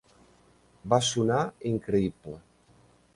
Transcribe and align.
Va 0.93 0.99
sonar 1.09 1.43
increïble. 1.73 2.37